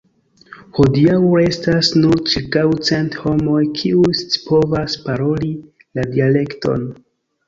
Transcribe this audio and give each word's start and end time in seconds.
Hodiaŭ 0.75 1.17
restas 1.39 1.89
nur 1.97 2.15
ĉirkaŭ 2.31 2.63
cent 2.87 3.17
homoj 3.25 3.59
kiuj 3.81 4.13
scipovas 4.21 4.97
paroli 5.03 5.51
la 6.01 6.07
dialekton. 6.17 6.89